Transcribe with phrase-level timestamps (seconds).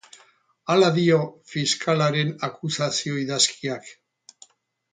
[0.75, 1.19] Hala dio
[1.51, 3.95] fiskalaren akusazio-idazkiak.